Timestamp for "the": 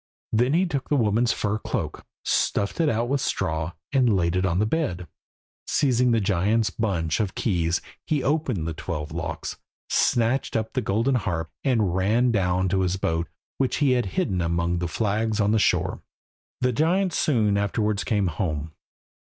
0.89-0.95, 4.57-4.65, 6.09-6.19, 8.67-8.73, 10.73-10.81, 14.79-14.87, 15.51-15.59, 16.61-16.71